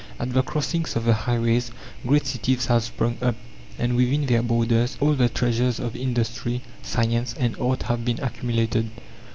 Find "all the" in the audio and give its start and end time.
4.99-5.29